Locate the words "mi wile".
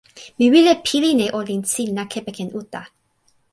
0.37-0.73